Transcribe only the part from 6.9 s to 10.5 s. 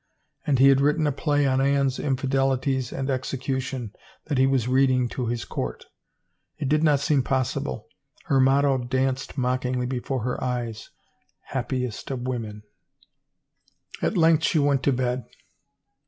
seem possible. Her motto danced mockingly before her